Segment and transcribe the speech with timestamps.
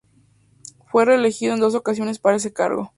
[0.87, 2.89] Fue reelegido en dos ocasiones para ese cargo.